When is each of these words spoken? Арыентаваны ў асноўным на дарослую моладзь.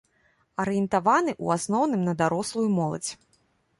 Арыентаваны 0.61 1.31
ў 1.43 1.47
асноўным 1.61 2.01
на 2.09 2.13
дарослую 2.23 2.67
моладзь. 2.79 3.11